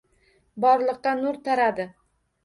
Borliqqa 0.63 1.13
nur 1.19 1.37
taradi. 1.49 1.85